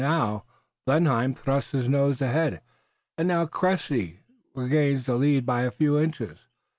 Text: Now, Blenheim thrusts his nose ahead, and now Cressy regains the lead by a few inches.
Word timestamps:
Now, 0.03 0.45
Blenheim 0.87 1.35
thrusts 1.35 1.73
his 1.73 1.87
nose 1.87 2.21
ahead, 2.23 2.61
and 3.19 3.27
now 3.27 3.45
Cressy 3.45 4.21
regains 4.55 5.05
the 5.05 5.13
lead 5.13 5.45
by 5.45 5.61
a 5.61 5.69
few 5.69 5.99
inches. 5.99 6.39